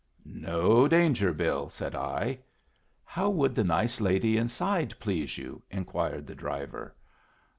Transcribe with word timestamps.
"No 0.25 0.87
danger, 0.87 1.31
Bill," 1.31 1.69
said 1.69 1.93
I. 1.93 2.39
"How 3.05 3.29
would 3.29 3.53
the 3.53 3.63
nice 3.63 4.01
lady 4.01 4.35
inside 4.35 4.95
please 4.99 5.37
you?" 5.37 5.61
inquired 5.69 6.25
the 6.25 6.33
driver. 6.33 6.95